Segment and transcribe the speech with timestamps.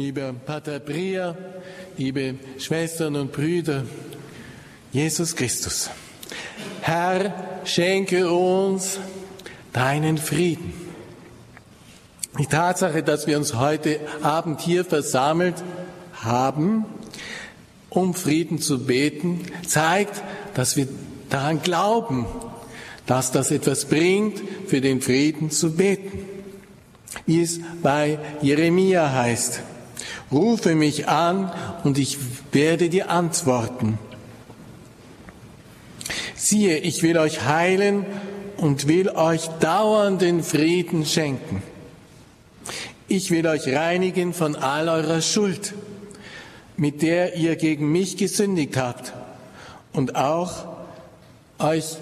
[0.00, 1.36] lieber Pater Bria,
[1.98, 3.84] liebe Schwestern und Brüder,
[4.92, 5.90] Jesus Christus.
[6.80, 8.98] Herr, schenke uns
[9.74, 10.72] deinen Frieden.
[12.38, 15.56] Die Tatsache, dass wir uns heute Abend hier versammelt
[16.14, 16.86] haben,
[17.90, 20.22] um Frieden zu beten, zeigt,
[20.54, 20.88] dass wir
[21.28, 22.24] daran glauben,
[23.04, 26.24] dass das etwas bringt, für den Frieden zu beten.
[27.26, 29.60] Wie es bei Jeremia heißt,
[30.30, 31.52] rufe mich an
[31.84, 32.18] und ich
[32.52, 33.98] werde dir antworten.
[36.34, 38.06] Siehe, ich will euch heilen
[38.56, 41.62] und will euch dauernden Frieden schenken.
[43.08, 45.74] Ich will euch reinigen von all eurer Schuld,
[46.76, 49.12] mit der ihr gegen mich gesündigt habt,
[49.92, 50.66] und auch
[51.58, 51.96] euch,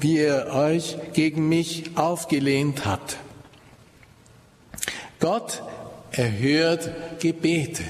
[0.00, 3.18] wie ihr euch gegen mich aufgelehnt habt.
[5.20, 5.62] Gott
[6.16, 7.84] erhört Gebete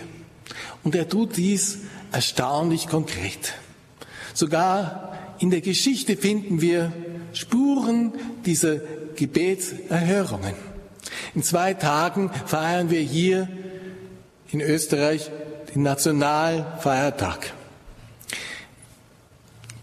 [0.85, 1.79] und er tut dies
[2.13, 3.55] erstaunlich konkret.
[4.35, 6.93] Sogar in der Geschichte finden wir
[7.33, 8.13] Spuren
[8.45, 8.77] dieser
[9.17, 10.55] Gebetserhörungen.
[11.35, 13.49] In zwei Tagen feiern wir hier
[14.51, 15.31] in Österreich
[15.75, 17.53] den Nationalfeiertag.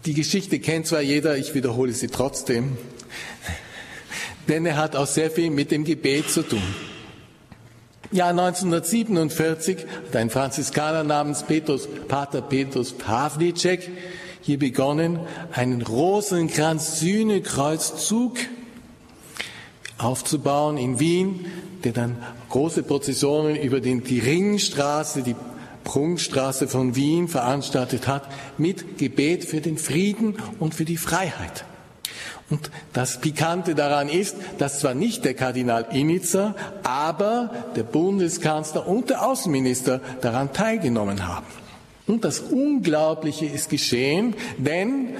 [0.06, 2.76] Die Geschichte kennt zwar jeder, ich wiederhole sie trotzdem,
[4.48, 6.62] denn er hat auch sehr viel mit dem Gebet zu tun.
[8.12, 13.90] Jahr 1947 hat ein Franziskaner namens Petrus, Pater Petrus Pavlicek
[14.40, 15.20] hier begonnen,
[15.52, 18.38] einen Rosenkranz-Sühnekreuzzug
[19.96, 21.46] aufzubauen in Wien,
[21.82, 22.18] der dann
[22.50, 25.34] große Prozessionen über den, die Ringstraße, die
[25.84, 31.64] Prunkstraße von Wien veranstaltet hat, mit Gebet für den Frieden und für die Freiheit.
[32.50, 39.10] Und das Pikante daran ist, dass zwar nicht der Kardinal Initzer, aber der Bundeskanzler und
[39.10, 41.46] der Außenminister daran teilgenommen haben.
[42.06, 45.14] Und das Unglaubliche ist geschehen, denn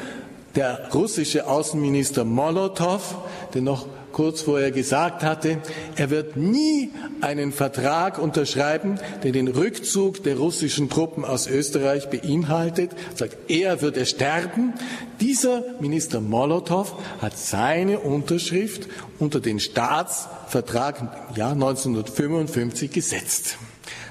[0.55, 3.17] der russische Außenminister Molotow,
[3.55, 5.58] der noch kurz vorher gesagt hatte,
[5.97, 12.92] er wird nie einen Vertrag unterschreiben, der den Rückzug der russischen Truppen aus Österreich beinhaltet.
[12.92, 14.73] Er sagt, er wird er sterben.
[15.20, 18.89] Dieser Minister Molotow hat seine Unterschrift
[19.19, 23.58] unter den Staatsvertrag im Jahr 1955 gesetzt.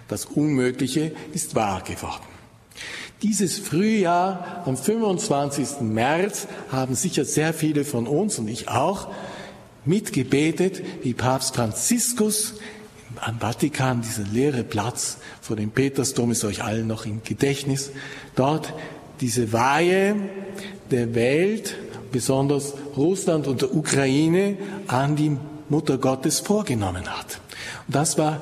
[0.09, 2.27] Das Unmögliche ist wahr geworden.
[3.21, 5.79] Dieses Frühjahr, am 25.
[5.79, 9.07] März, haben sicher sehr viele von uns und ich auch
[9.85, 12.55] mitgebetet, wie Papst Franziskus
[13.19, 17.91] am Vatikan, dieser leere Platz vor dem Petersdom ist euch allen noch im Gedächtnis,
[18.35, 18.73] dort
[19.21, 20.15] diese Weihe
[20.91, 21.75] der Welt,
[22.11, 24.57] besonders Russland und der Ukraine,
[24.87, 25.37] an die
[25.69, 27.39] Mutter Gottes vorgenommen hat.
[27.87, 28.41] Und das war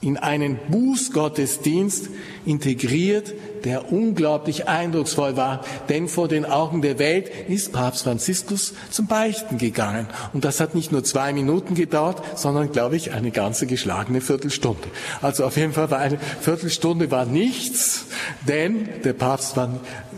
[0.00, 2.08] in einen Bußgottesdienst
[2.46, 3.34] integriert,
[3.68, 9.58] der unglaublich eindrucksvoll war, denn vor den Augen der Welt ist Papst Franziskus zum Beichten
[9.58, 10.06] gegangen.
[10.32, 14.88] Und das hat nicht nur zwei Minuten gedauert, sondern, glaube ich, eine ganze geschlagene Viertelstunde.
[15.20, 18.06] Also auf jeden Fall war eine Viertelstunde war nichts,
[18.46, 19.68] denn der Papst war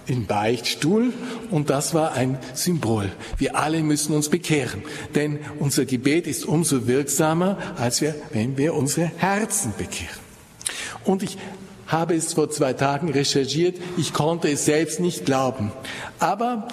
[0.07, 1.13] im Beichtstuhl
[1.51, 3.11] und das war ein Symbol.
[3.37, 4.85] Wir alle müssen uns bekehren,
[5.17, 10.21] denn unser Gebet ist umso wirksamer, als wir, wenn wir unsere Herzen bekehren.
[11.05, 11.37] Und ich
[11.91, 13.77] habe es vor zwei Tagen recherchiert.
[13.97, 15.73] Ich konnte es selbst nicht glauben.
[16.19, 16.69] Aber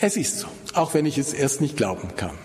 [0.00, 2.38] es ist so, auch wenn ich es erst nicht glauben kann.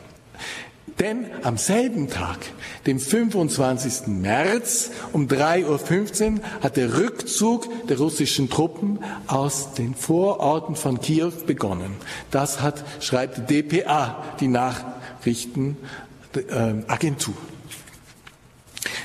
[1.00, 2.38] Denn am selben Tag,
[2.86, 4.08] dem 25.
[4.08, 11.34] März um 3.15 Uhr, hat der Rückzug der russischen Truppen aus den Vororten von Kiew
[11.46, 11.98] begonnen.
[12.32, 17.36] Das hat, schreibt die DPA, die Nachrichtenagentur.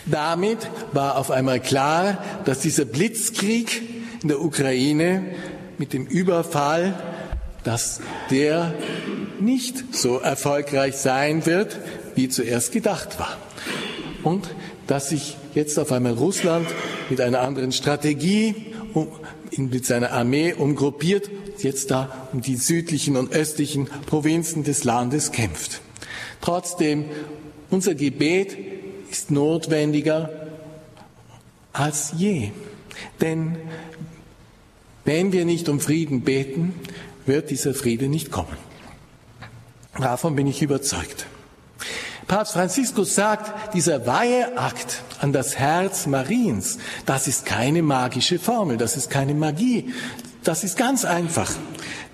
[0.06, 0.58] Damit
[0.92, 3.82] war auf einmal klar, dass dieser Blitzkrieg
[4.22, 5.24] in der Ukraine
[5.78, 6.94] mit dem Überfall,
[7.64, 8.00] dass
[8.30, 8.74] der
[9.40, 11.78] nicht so erfolgreich sein wird,
[12.14, 13.36] wie zuerst gedacht war.
[14.22, 14.50] Und
[14.86, 16.66] dass sich jetzt auf einmal Russland
[17.08, 18.54] mit einer anderen Strategie
[19.56, 25.80] mit seiner Armee umgruppiert, jetzt da um die südlichen und östlichen Provinzen des Landes kämpft.
[26.40, 27.04] Trotzdem,
[27.70, 28.56] unser Gebet
[29.10, 30.30] ist notwendiger
[31.72, 32.50] als je.
[33.20, 33.56] Denn
[35.04, 36.74] wenn wir nicht um Frieden beten,
[37.26, 38.56] wird dieser Friede nicht kommen.
[39.98, 41.26] Davon bin ich überzeugt.
[42.26, 48.96] Papst Franziskus sagt, dieser Weiheakt an das Herz Mariens, das ist keine magische Formel, das
[48.96, 49.92] ist keine Magie,
[50.44, 51.52] das ist ganz einfach.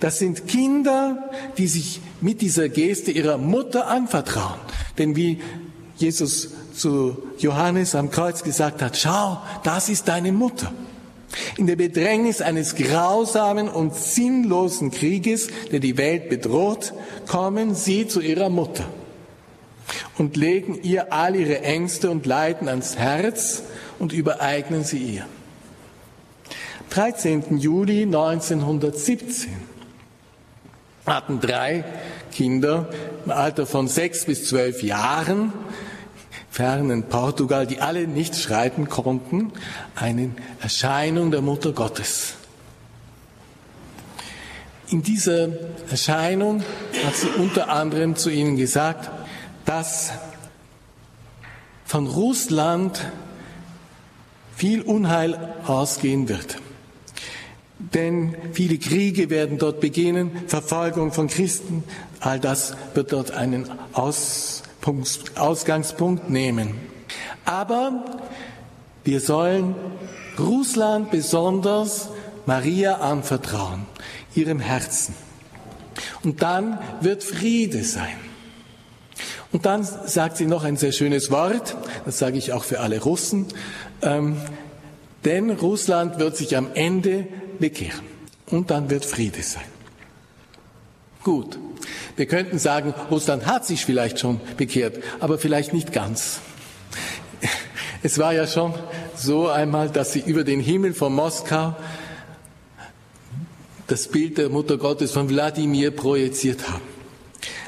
[0.00, 4.58] Das sind Kinder, die sich mit dieser Geste ihrer Mutter anvertrauen.
[4.96, 5.40] Denn wie
[5.96, 10.72] Jesus zu Johannes am Kreuz gesagt hat, schau, das ist deine Mutter.
[11.56, 16.94] In der Bedrängnis eines grausamen und sinnlosen Krieges, der die Welt bedroht,
[17.26, 18.84] kommen sie zu ihrer Mutter
[20.18, 23.62] und legen ihr all ihre Ängste und Leiden ans Herz
[23.98, 25.26] und übereignen sie ihr.
[26.90, 27.58] 13.
[27.58, 29.50] Juli 1917
[31.04, 31.84] hatten drei
[32.32, 32.88] Kinder
[33.24, 35.52] im Alter von sechs bis zwölf Jahren
[36.56, 39.52] fernen Portugal, die alle nicht schreiten konnten,
[39.94, 40.30] eine
[40.62, 42.32] Erscheinung der Mutter Gottes.
[44.88, 45.50] In dieser
[45.90, 46.62] Erscheinung
[47.04, 49.10] hat sie unter anderem zu ihnen gesagt,
[49.66, 50.12] dass
[51.84, 53.04] von Russland
[54.56, 56.56] viel Unheil ausgehen wird.
[57.78, 61.84] Denn viele Kriege werden dort beginnen, Verfolgung von Christen,
[62.20, 63.66] all das wird dort einen
[65.36, 66.74] Ausgangspunkt nehmen.
[67.44, 68.04] Aber
[69.04, 69.74] wir sollen
[70.38, 72.08] Russland besonders
[72.46, 73.86] Maria anvertrauen,
[74.34, 75.14] ihrem Herzen.
[76.22, 78.16] Und dann wird Friede sein.
[79.52, 83.00] Und dann sagt sie noch ein sehr schönes Wort, das sage ich auch für alle
[83.00, 83.46] Russen,
[84.02, 84.36] ähm,
[85.24, 87.26] denn Russland wird sich am Ende
[87.58, 88.04] bekehren
[88.46, 89.64] und dann wird Friede sein.
[91.22, 91.58] Gut,
[92.16, 96.40] wir könnten sagen, Russland hat sich vielleicht schon bekehrt, aber vielleicht nicht ganz.
[98.02, 98.74] Es war ja schon
[99.16, 101.74] so einmal, dass sie über den Himmel von Moskau
[103.86, 106.82] das Bild der Mutter Gottes von Wladimir projiziert haben.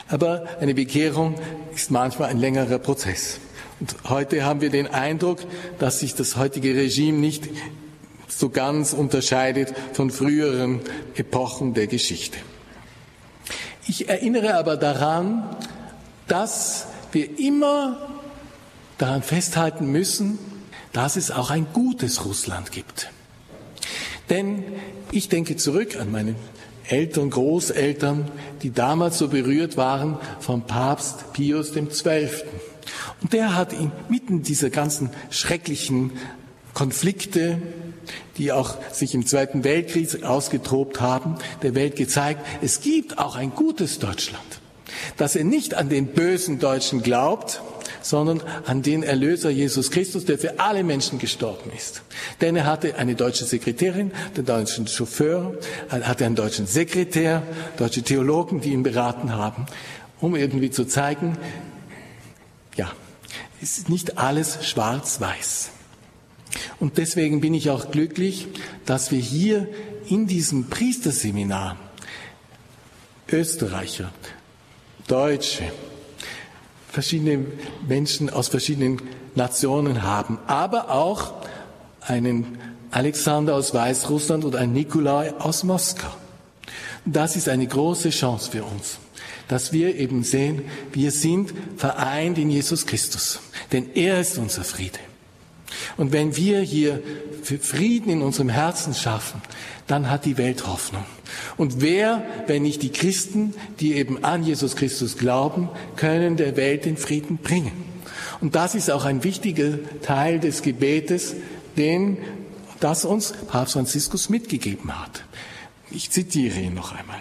[0.08, 1.34] Aber eine Bekehrung
[1.74, 3.40] ist manchmal ein längerer Prozess.
[3.80, 5.40] Und heute haben wir den Eindruck,
[5.78, 7.48] dass sich das heutige Regime nicht
[8.26, 10.80] so ganz unterscheidet von früheren
[11.14, 12.38] Epochen der Geschichte.
[13.88, 15.48] Ich erinnere aber daran,
[16.26, 18.20] dass wir immer
[18.98, 20.38] daran festhalten müssen,
[20.92, 23.10] dass es auch ein gutes Russland gibt.
[24.28, 24.62] Denn
[25.10, 26.34] ich denke zurück an meine
[26.86, 28.30] Eltern, Großeltern,
[28.62, 32.28] die damals so berührt waren vom Papst Pius XII.
[33.22, 36.12] Und der hat inmitten dieser ganzen schrecklichen
[36.74, 37.62] Konflikte,
[38.36, 43.54] die auch sich im Zweiten Weltkrieg ausgetobt haben, der Welt gezeigt, es gibt auch ein
[43.54, 44.42] gutes Deutschland.
[45.16, 47.60] Dass er nicht an den bösen Deutschen glaubt,
[48.02, 52.02] sondern an den Erlöser Jesus Christus, der für alle Menschen gestorben ist.
[52.40, 55.54] Denn er hatte eine deutsche Sekretärin, den deutschen Chauffeur,
[55.90, 57.42] hatte einen deutschen Sekretär,
[57.76, 59.66] deutsche Theologen, die ihn beraten haben,
[60.20, 61.36] um irgendwie zu zeigen,
[62.76, 62.90] ja,
[63.60, 65.70] es ist nicht alles schwarz-weiß.
[66.80, 68.46] Und deswegen bin ich auch glücklich,
[68.86, 69.68] dass wir hier
[70.08, 71.76] in diesem Priesterseminar
[73.30, 74.10] Österreicher,
[75.06, 75.64] Deutsche,
[76.90, 77.44] verschiedene
[77.86, 79.00] Menschen aus verschiedenen
[79.34, 81.34] Nationen haben, aber auch
[82.00, 82.58] einen
[82.90, 86.08] Alexander aus Weißrussland und einen Nikolai aus Moskau.
[87.04, 88.98] Das ist eine große Chance für uns,
[89.48, 90.62] dass wir eben sehen,
[90.92, 93.40] wir sind vereint in Jesus Christus,
[93.72, 94.98] denn er ist unser Friede.
[95.96, 97.02] Und wenn wir hier
[97.42, 99.40] Frieden in unserem Herzen schaffen,
[99.86, 101.04] dann hat die Welt Hoffnung.
[101.56, 106.84] Und wer, wenn nicht die Christen, die eben an Jesus Christus glauben, können der Welt
[106.84, 107.84] den Frieden bringen.
[108.40, 111.34] Und das ist auch ein wichtiger Teil des Gebetes,
[111.76, 112.18] den,
[112.80, 115.24] das uns Papst Franziskus mitgegeben hat.
[115.90, 117.20] Ich zitiere ihn noch einmal.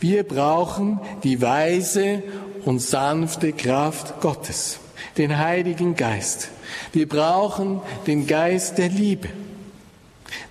[0.00, 2.22] Wir brauchen die weise
[2.64, 4.78] und sanfte Kraft Gottes,
[5.16, 6.48] den Heiligen Geist.
[6.92, 9.28] Wir brauchen den Geist der Liebe,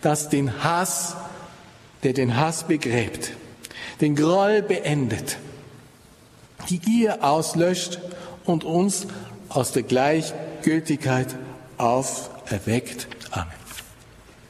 [0.02, 1.16] das den Hass
[2.04, 3.32] der den Hass begräbt,
[4.00, 5.38] den Groll beendet,
[6.70, 8.00] die Gier auslöscht
[8.46, 9.08] und uns
[9.50, 11.36] aus der Gleichgültigkeit
[11.78, 13.08] auferweckt.